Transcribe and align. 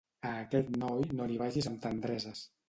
A 0.27 0.29
aquest 0.45 0.71
noi, 0.83 1.03
no 1.19 1.27
li 1.33 1.37
vagis 1.43 1.69
amb 1.73 1.79
tendreses. 1.85 2.43